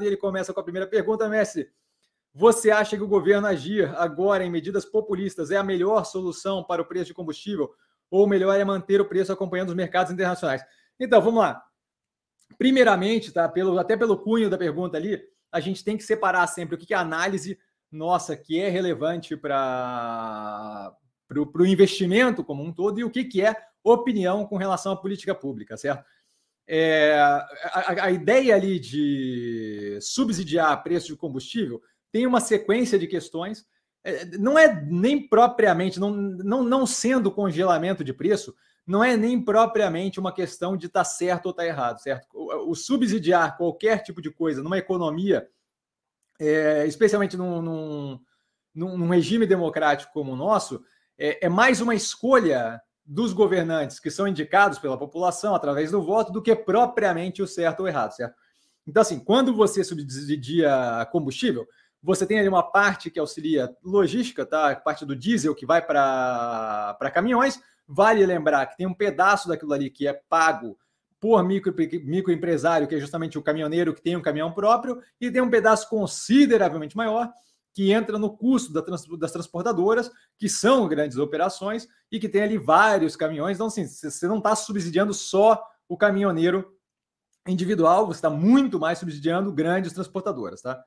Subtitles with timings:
[0.00, 1.70] e ele começa com a primeira pergunta, mestre.
[2.34, 6.80] Você acha que o governo agir agora em medidas populistas é a melhor solução para
[6.80, 7.70] o preço de combustível?
[8.10, 10.62] Ou melhor é manter o preço acompanhando os mercados internacionais?
[10.98, 11.62] Então, vamos lá.
[12.56, 16.74] Primeiramente, tá, pelo, até pelo cunho da pergunta ali, a gente tem que separar sempre
[16.74, 17.58] o que é análise
[17.90, 20.96] nossa que é relevante para
[21.30, 23.54] o investimento como um todo e o que, que é
[23.84, 26.02] opinião com relação à política pública, certo?
[26.74, 33.66] É, a, a, ideia ali de subsidiar preço de combustível tem uma sequência de questões.
[34.02, 38.54] É, não é nem propriamente, não, não, não sendo congelamento de preço,
[38.86, 42.26] não é nem propriamente uma questão de estar tá certo ou estar tá errado, certo?
[42.32, 45.46] O, o, subsidiar qualquer tipo de coisa numa economia,
[46.40, 48.20] é, especialmente num, num,
[48.74, 50.82] num, regime democrático como o nosso,
[51.18, 52.80] é, é mais uma escolha
[53.12, 57.80] dos governantes que são indicados pela população através do voto do que propriamente o certo
[57.80, 58.34] ou errado, certo?
[58.86, 61.66] Então, assim, quando você subsidia combustível,
[62.02, 64.70] você tem ali uma parte que auxilia logística, tá?
[64.70, 67.60] A parte do diesel que vai para caminhões.
[67.86, 70.78] Vale lembrar que tem um pedaço daquilo ali que é pago
[71.20, 75.42] por micro, microempresário, que é justamente o caminhoneiro que tem um caminhão próprio, e tem
[75.42, 77.30] um pedaço consideravelmente maior
[77.74, 83.16] que entra no custo das transportadoras, que são grandes operações e que tem ali vários
[83.16, 83.56] caminhões.
[83.56, 86.76] Então, assim, você não está subsidiando só o caminhoneiro
[87.46, 90.82] individual, você está muito mais subsidiando grandes transportadoras, tá?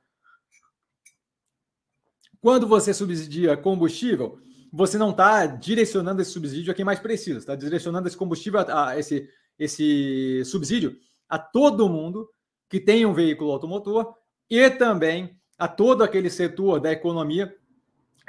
[2.40, 4.38] Quando você subsidia combustível,
[4.72, 8.90] você não está direcionando esse subsídio a quem mais precisa, está direcionando esse combustível, a,
[8.90, 9.28] a, esse,
[9.58, 10.96] esse subsídio
[11.28, 12.28] a todo mundo
[12.70, 14.14] que tem um veículo automotor
[14.48, 17.54] e também a todo aquele setor da economia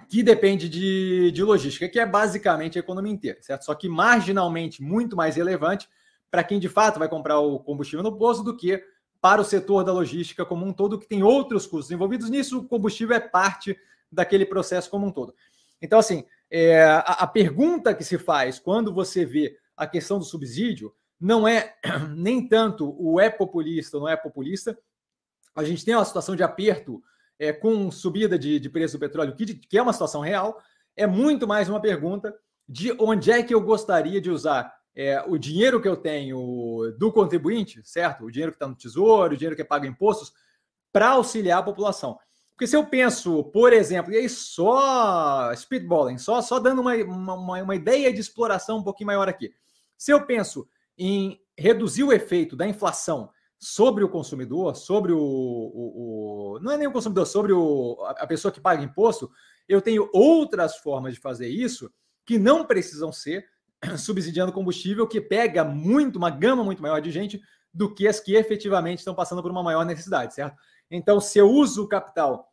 [0.10, 3.66] que depende de, de logística, que é basicamente a economia inteira, certo?
[3.66, 5.90] Só que marginalmente muito mais relevante
[6.32, 8.82] para quem de fato vai comprar o combustível no posto do que
[9.20, 12.60] para o setor da logística como um todo, que tem outros custos envolvidos nisso.
[12.60, 13.78] O combustível é parte
[14.12, 15.34] daquele processo como um todo.
[15.82, 20.26] Então, assim, é, a, a pergunta que se faz quando você vê a questão do
[20.26, 21.76] subsídio não é
[22.16, 24.78] nem tanto o é populista ou não é populista.
[25.56, 27.04] A gente tem uma situação de aperto
[27.40, 30.62] é, com subida de, de preço do petróleo, que, que é uma situação real,
[30.96, 32.36] é muito mais uma pergunta
[32.68, 37.12] de onde é que eu gostaria de usar é, o dinheiro que eu tenho do
[37.12, 38.26] contribuinte, certo?
[38.26, 40.34] O dinheiro que está no tesouro, o dinheiro que paga impostos,
[40.92, 42.18] para auxiliar a população.
[42.58, 47.62] Porque se eu penso, por exemplo, e aí só speedballing, só, só dando uma, uma,
[47.62, 49.54] uma ideia de exploração um pouquinho maior aqui.
[49.96, 53.30] Se eu penso em reduzir o efeito da inflação
[53.60, 58.28] sobre o consumidor, sobre o, o, o, não é nem o consumidor, sobre o, a
[58.28, 59.32] pessoa que paga imposto,
[59.68, 61.92] eu tenho outras formas de fazer isso
[62.26, 63.46] que não precisam ser
[63.98, 67.42] subsidiando combustível, que pega muito, uma gama muito maior de gente
[67.74, 70.58] do que as que efetivamente estão passando por uma maior necessidade, certo?
[70.90, 72.52] Então, se eu uso o capital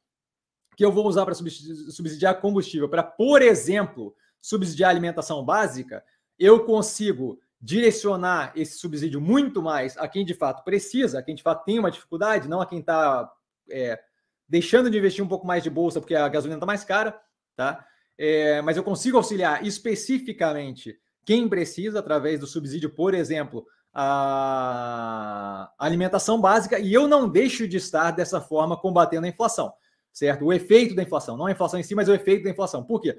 [0.77, 6.05] que eu vou usar para subsidiar combustível, para, por exemplo, subsidiar alimentação básica,
[6.39, 11.43] eu consigo direcionar esse subsídio muito mais a quem de fato precisa, a quem de
[11.43, 13.33] fato tem uma dificuldade, não a quem está
[13.71, 13.99] é,
[14.47, 17.19] deixando de investir um pouco mais de bolsa porque a gasolina está mais cara,
[17.57, 17.83] tá?
[18.19, 26.39] É, mas eu consigo auxiliar especificamente quem precisa através do subsídio, por exemplo, a alimentação
[26.39, 29.73] básica, e eu não deixo de estar dessa forma combatendo a inflação,
[30.13, 30.45] certo?
[30.45, 32.85] O efeito da inflação, não a inflação em si, mas o efeito da inflação.
[32.85, 33.17] Por quê?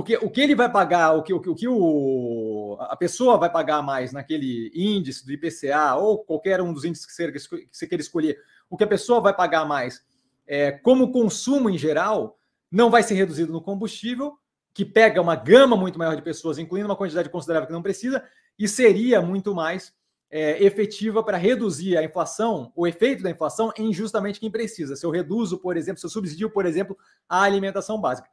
[0.00, 3.82] Porque o que ele vai pagar, o que o, que, o, a pessoa vai pagar
[3.82, 8.00] mais naquele índice do IPCA ou qualquer um dos índices que você, que você queira
[8.00, 8.38] escolher,
[8.70, 10.02] o que a pessoa vai pagar mais
[10.46, 12.38] é, como consumo em geral,
[12.72, 14.38] não vai ser reduzido no combustível,
[14.72, 18.24] que pega uma gama muito maior de pessoas, incluindo uma quantidade considerável que não precisa,
[18.58, 19.92] e seria muito mais
[20.30, 24.96] é, efetiva para reduzir a inflação, o efeito da inflação em justamente quem precisa.
[24.96, 26.96] Se eu reduzo, por exemplo, se eu subsidio, por exemplo,
[27.28, 28.30] a alimentação básica.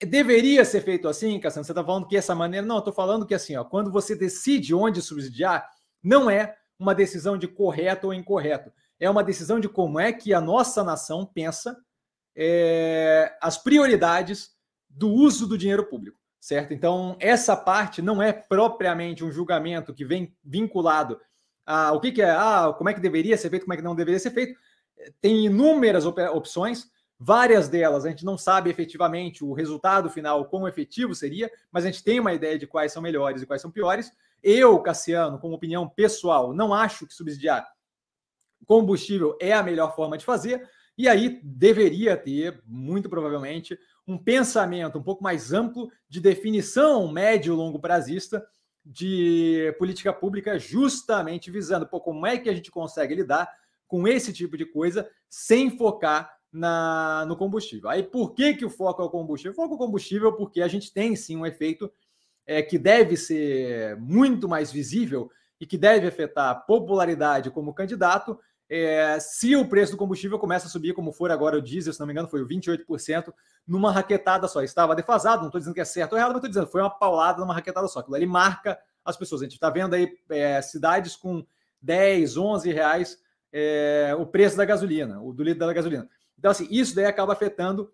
[0.00, 1.64] Deveria ser feito assim, Cassiano?
[1.64, 2.66] Você está falando que essa maneira.
[2.66, 5.68] Não, estou falando que assim, ó, quando você decide onde subsidiar,
[6.02, 8.72] não é uma decisão de correto ou incorreto.
[8.98, 11.76] É uma decisão de como é que a nossa nação pensa
[12.36, 14.50] é, as prioridades
[14.88, 16.72] do uso do dinheiro público, certo?
[16.72, 21.20] Então, essa parte não é propriamente um julgamento que vem vinculado
[21.66, 23.82] a o que, que é, ah, como é que deveria ser feito, como é que
[23.82, 24.58] não deveria ser feito.
[25.20, 26.88] Tem inúmeras opções
[27.18, 31.86] Várias delas a gente não sabe efetivamente o resultado final, quão efetivo seria, mas a
[31.86, 34.12] gente tem uma ideia de quais são melhores e quais são piores.
[34.42, 37.66] Eu, Cassiano, como opinião pessoal, não acho que subsidiar
[38.66, 44.98] combustível é a melhor forma de fazer, e aí deveria ter, muito provavelmente, um pensamento
[44.98, 48.46] um pouco mais amplo de definição médio e longo prazista
[48.84, 53.50] de política pública, justamente visando pô, como é que a gente consegue lidar
[53.88, 57.90] com esse tipo de coisa sem focar na, no combustível.
[57.90, 59.52] Aí por que, que o foco é o combustível?
[59.52, 61.92] O foco é o combustível porque a gente tem sim um efeito
[62.46, 65.28] é, que deve ser muito mais visível
[65.60, 70.66] e que deve afetar a popularidade como candidato é, se o preço do combustível começa
[70.66, 73.32] a subir, como for agora o diesel, se não me engano, foi o 28%,
[73.66, 74.62] numa raquetada só.
[74.62, 76.90] Estava defasado, não estou dizendo que é certo ou errado, mas estou dizendo foi uma
[76.90, 78.00] paulada numa raquetada só.
[78.00, 79.42] Aquilo ali marca as pessoas.
[79.42, 81.44] A gente está vendo aí é, cidades com
[81.82, 83.18] 10, 11 reais
[83.52, 86.08] é, o preço da gasolina, o do litro da gasolina.
[86.38, 87.92] Então, assim, isso daí acaba afetando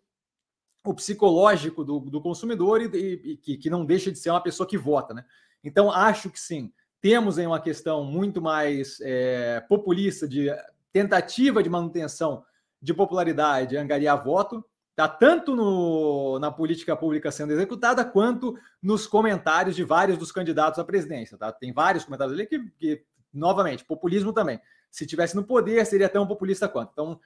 [0.85, 4.43] o psicológico do, do consumidor e, e, e que, que, não deixa de ser uma
[4.43, 5.25] pessoa que vota, né?
[5.63, 10.49] Então, acho que sim, temos aí uma questão muito mais é, populista de
[10.93, 12.45] tentativa de manutenção
[12.81, 14.65] de popularidade, angariar voto,
[14.97, 20.79] tá tanto no, na política pública sendo executada quanto nos comentários de vários dos candidatos
[20.79, 21.53] à presidência, tá?
[21.53, 24.61] Tem vários comentários ali que, que novamente, populismo também.
[24.91, 26.91] Se tivesse no poder, seria tão populista quanto.
[26.93, 27.21] Então,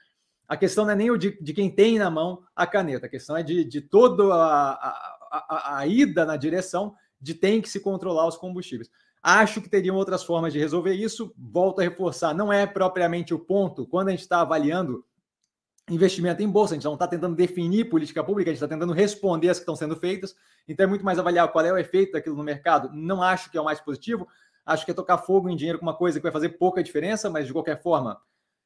[0.49, 3.09] a questão não é nem o de, de quem tem na mão a caneta, a
[3.09, 7.69] questão é de, de toda a, a, a, a ida na direção de tem que
[7.69, 8.91] se controlar os combustíveis.
[9.23, 11.35] Acho que teriam outras formas de resolver isso.
[11.39, 15.03] Volto a reforçar, não é propriamente o ponto quando a gente está avaliando
[15.91, 18.93] investimento em bolsa, a gente não está tentando definir política pública, a gente está tentando
[18.93, 20.35] responder as que estão sendo feitas.
[20.69, 22.91] Então é muito mais avaliar qual é o efeito daquilo no mercado.
[22.93, 24.29] Não acho que é o mais positivo.
[24.65, 27.29] Acho que é tocar fogo em dinheiro com uma coisa que vai fazer pouca diferença,
[27.29, 28.19] mas de qualquer forma,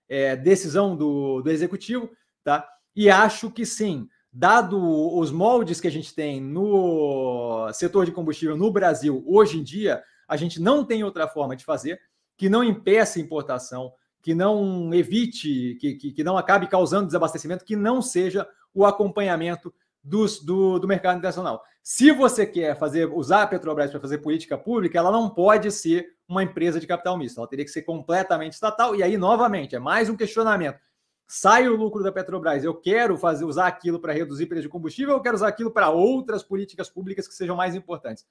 [0.08, 2.10] é, decisão do, do executivo,
[2.42, 2.68] tá?
[2.94, 4.78] E acho que sim, dado
[5.16, 10.02] os moldes que a gente tem no setor de combustível no Brasil hoje em dia,
[10.26, 12.00] a gente não tem outra forma de fazer
[12.36, 17.76] que não impeça importação, que não evite, que, que, que não acabe causando desabastecimento, que
[17.76, 19.72] não seja o acompanhamento
[20.02, 21.62] dos, do, do mercado internacional.
[21.82, 26.06] Se você quer fazer usar a Petrobras para fazer política pública, ela não pode ser
[26.28, 27.38] uma empresa de capital misto.
[27.38, 28.94] Ela teria que ser completamente estatal.
[28.94, 30.78] E aí, novamente, é mais um questionamento.
[31.26, 35.14] Sai o lucro da Petrobras, eu quero fazer usar aquilo para reduzir preço de combustível,
[35.14, 38.26] eu quero usar aquilo para outras políticas públicas que sejam mais importantes.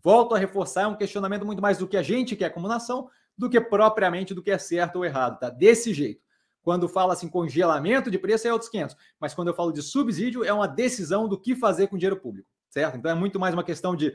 [0.00, 3.08] Volto a reforçar, é um questionamento muito mais do que a gente quer como nação,
[3.36, 5.50] do que propriamente do que é certo ou errado, tá?
[5.50, 6.20] Desse jeito.
[6.66, 10.42] Quando fala assim congelamento de preço é outros 500, mas quando eu falo de subsídio
[10.42, 12.96] é uma decisão do que fazer com dinheiro público, certo?
[12.96, 14.12] Então é muito mais uma questão de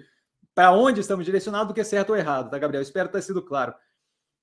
[0.54, 2.82] para onde estamos direcionados do que certo ou errado, tá, Gabriel?
[2.82, 3.74] Espero ter sido claro.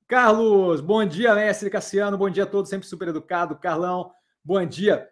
[0.07, 3.55] Carlos, bom dia, mestre Cassiano, bom dia a todos, sempre super educado.
[3.57, 4.11] Carlão,
[4.43, 5.07] bom dia.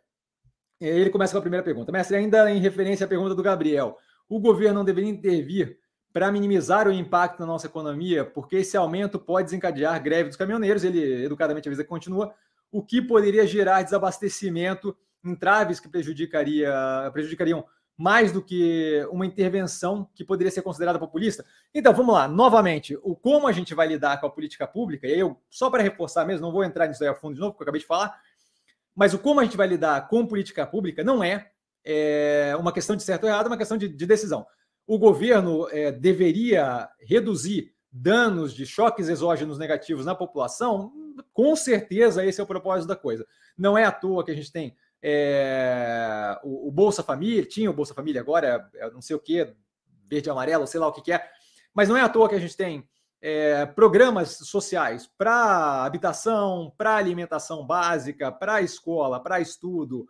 [0.80, 1.92] Ele começa com a primeira pergunta.
[1.92, 5.78] Mestre, ainda em referência à pergunta do Gabriel, o governo não deveria intervir
[6.14, 10.82] para minimizar o impacto na nossa economia, porque esse aumento pode desencadear greve dos caminhoneiros,
[10.82, 12.32] ele educadamente avisa que continua,
[12.70, 16.72] o que poderia gerar desabastecimento, entraves que prejudicaria,
[17.12, 17.64] prejudicariam
[17.96, 21.44] mais do que uma intervenção que poderia ser considerada populista.
[21.74, 25.14] Então, vamos lá, novamente, o como a gente vai lidar com a política pública, e
[25.14, 27.52] aí eu, só para reforçar mesmo, não vou entrar nisso aí a fundo de novo,
[27.52, 28.20] porque eu acabei de falar,
[28.94, 31.50] mas o como a gente vai lidar com política pública não é,
[31.84, 34.46] é uma questão de certo ou errado, é uma questão de, de decisão.
[34.86, 40.92] O governo é, deveria reduzir danos de choques exógenos negativos na população?
[41.32, 43.26] Com certeza esse é o propósito da coisa.
[43.56, 47.74] Não é à toa que a gente tem é, o, o, Bolsa Família, tinha o
[47.74, 49.54] Bolsa Família agora, é, não sei o que,
[50.08, 51.24] verde amarelo, sei lá o que, que é,
[51.74, 52.88] mas não é à toa que a gente tem
[53.20, 60.08] é, programas sociais para habitação, para alimentação básica, para escola, para estudo,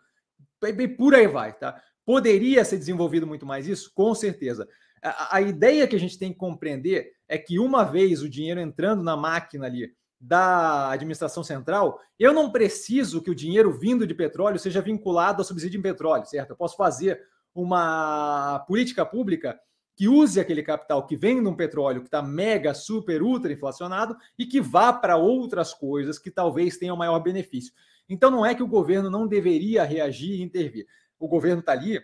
[0.63, 1.81] e por aí vai, tá?
[2.05, 3.93] Poderia ser desenvolvido muito mais isso?
[3.95, 4.69] Com certeza.
[5.03, 8.61] A, a ideia que a gente tem que compreender é que uma vez o dinheiro
[8.61, 14.15] entrando na máquina ali, da administração central, eu não preciso que o dinheiro vindo de
[14.15, 16.51] petróleo seja vinculado ao subsídio em petróleo, certo?
[16.51, 17.21] Eu posso fazer
[17.55, 19.59] uma política pública
[19.97, 24.15] que use aquele capital que vem de um petróleo que está mega, super, ultra inflacionado
[24.39, 27.73] e que vá para outras coisas que talvez tenham maior benefício.
[28.09, 30.87] Então não é que o governo não deveria reagir e intervir.
[31.19, 31.99] O governo está ali,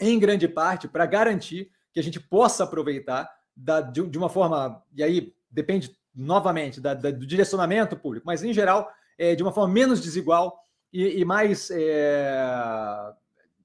[0.00, 4.82] em grande parte, para garantir que a gente possa aproveitar da, de, de uma forma,
[4.92, 9.52] e aí depende novamente, da, da, do direcionamento público, mas em geral, é, de uma
[9.52, 10.58] forma menos desigual
[10.92, 11.70] e, e mais.
[11.70, 13.12] É,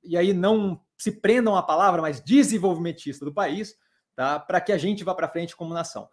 [0.04, 3.76] e aí não se prendam a palavra, mas desenvolvimentista do país,
[4.16, 4.40] tá?
[4.40, 6.10] para que a gente vá para frente como nação.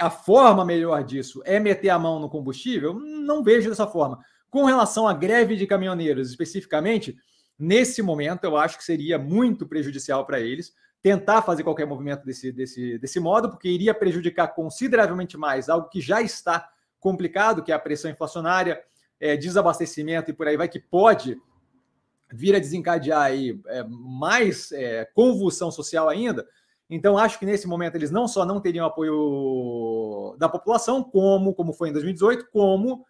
[0.00, 2.94] A forma melhor disso é meter a mão no combustível?
[2.94, 4.18] Não vejo dessa forma.
[4.48, 7.16] Com relação à greve de caminhoneiros, especificamente,
[7.58, 10.72] nesse momento eu acho que seria muito prejudicial para eles,
[11.02, 16.00] tentar fazer qualquer movimento desse, desse, desse modo, porque iria prejudicar consideravelmente mais algo que
[16.00, 18.82] já está complicado, que é a pressão inflacionária,
[19.20, 21.40] é, desabastecimento e por aí vai, que pode
[22.30, 26.46] vir a desencadear aí é, mais é, convulsão social ainda.
[26.90, 31.72] Então, acho que nesse momento eles não só não teriam apoio da população, como, como
[31.72, 33.04] foi em 2018, como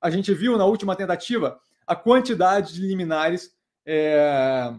[0.00, 4.72] a gente viu na última tentativa a quantidade de liminares é,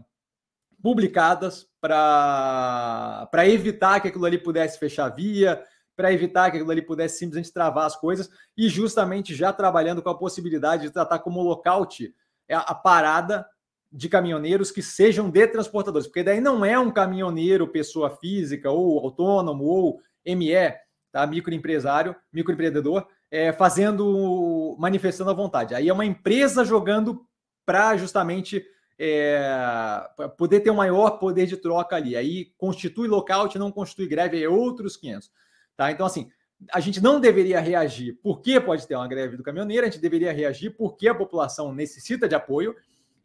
[0.86, 5.60] publicadas para evitar que aquilo ali pudesse fechar via,
[5.96, 10.12] para evitar que aquilo ali pudesse simplesmente travar as coisas, e justamente já trabalhando com
[10.12, 12.14] a possibilidade de tratar como lockout
[12.52, 13.48] a parada
[13.92, 19.00] de caminhoneiros que sejam de transportadores, porque daí não é um caminhoneiro pessoa física ou
[19.00, 20.72] autônomo ou ME,
[21.12, 21.26] tá?
[21.26, 25.74] microempresário, microempreendedor, é, fazendo, manifestando a vontade.
[25.74, 27.26] Aí é uma empresa jogando
[27.66, 28.64] para justamente
[28.98, 32.16] é, poder ter um maior poder de troca ali.
[32.16, 35.32] Aí constitui lockout, não constitui greve, é outros 500.
[35.76, 35.92] Tá?
[35.92, 36.30] Então, assim,
[36.72, 40.32] a gente não deveria reagir porque pode ter uma greve do caminhoneiro, a gente deveria
[40.32, 42.76] reagir porque a população necessita de apoio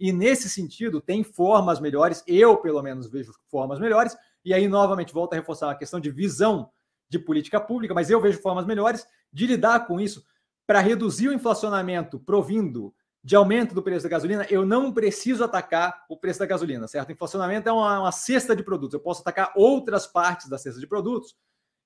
[0.01, 5.13] e nesse sentido, tem formas melhores, eu pelo menos vejo formas melhores, e aí novamente
[5.13, 6.71] volto a reforçar a questão de visão
[7.07, 10.25] de política pública, mas eu vejo formas melhores de lidar com isso
[10.67, 16.05] para reduzir o inflacionamento provindo de aumento do preço da gasolina, eu não preciso atacar
[16.09, 17.13] o preço da gasolina, certo?
[17.13, 18.95] Inflacionamento é uma, uma cesta de produtos.
[18.95, 21.37] Eu posso atacar outras partes da cesta de produtos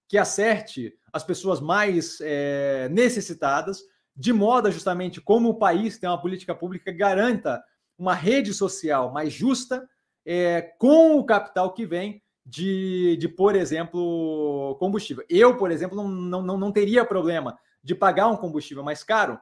[0.09, 3.83] que acerte as pessoas mais é, necessitadas,
[4.15, 7.63] de modo justamente como o país tem uma política pública que garanta
[7.99, 9.89] uma rede social mais justa
[10.25, 15.25] é, com o capital que vem de, de, por exemplo, combustível.
[15.29, 19.39] Eu, por exemplo, não, não, não teria problema de pagar um combustível mais caro,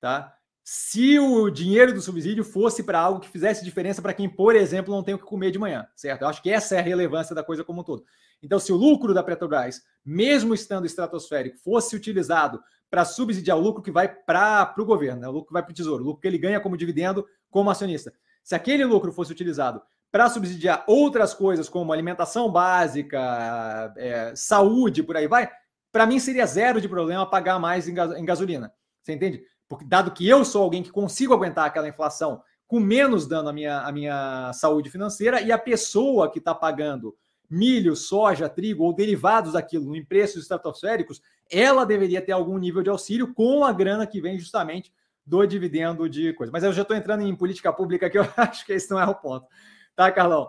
[0.00, 0.35] tá?
[0.68, 4.92] Se o dinheiro do subsídio fosse para algo que fizesse diferença para quem, por exemplo,
[4.92, 6.22] não tem o que comer de manhã, certo?
[6.22, 8.04] Eu acho que essa é a relevância da coisa como um todo.
[8.42, 13.80] Então, se o lucro da Petrobras, mesmo estando estratosférico, fosse utilizado para subsidiar o lucro
[13.80, 15.28] que vai para o governo, né?
[15.28, 17.70] o lucro que vai para o tesouro, o lucro que ele ganha como dividendo como
[17.70, 18.12] acionista.
[18.42, 19.80] Se aquele lucro fosse utilizado
[20.10, 25.48] para subsidiar outras coisas, como alimentação básica, é, saúde, por aí vai,
[25.92, 28.72] para mim seria zero de problema pagar mais em, em gasolina.
[29.00, 29.44] Você entende?
[29.68, 33.52] Porque, dado que eu sou alguém que consigo aguentar aquela inflação com menos dano à
[33.52, 37.14] minha, à minha saúde financeira, e a pessoa que está pagando
[37.48, 41.20] milho, soja, trigo ou derivados daquilo em preços estratosféricos,
[41.50, 44.92] ela deveria ter algum nível de auxílio com a grana que vem justamente
[45.24, 46.52] do dividendo de coisa.
[46.52, 49.04] Mas eu já estou entrando em política pública que eu acho que esse não é
[49.04, 49.46] o ponto.
[49.94, 50.44] Tá, Carlão?